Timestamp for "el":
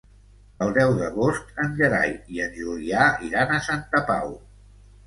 0.65-0.71